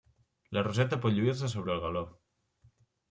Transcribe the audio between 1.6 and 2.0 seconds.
el